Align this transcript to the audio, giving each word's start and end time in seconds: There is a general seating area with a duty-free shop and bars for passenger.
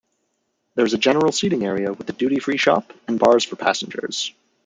There 0.73 0.83
is 0.83 0.95
a 0.95 0.97
general 0.97 1.31
seating 1.31 1.63
area 1.63 1.93
with 1.93 2.09
a 2.09 2.13
duty-free 2.13 2.57
shop 2.57 2.91
and 3.07 3.19
bars 3.19 3.43
for 3.43 3.55
passenger. 3.55 4.09